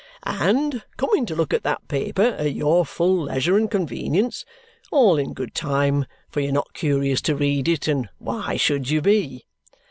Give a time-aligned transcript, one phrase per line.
[0.23, 4.45] "And coming to look at that paper at your full leisure and convenience
[4.91, 9.01] all in good time, for you're not curious to read it, and why should you
[9.03, 9.45] be?